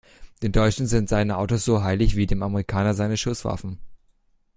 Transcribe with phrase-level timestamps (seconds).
[0.41, 3.77] Dem Deutschen sind seine Autos so heilig wie dem Amerikaner seine Schusswaffen.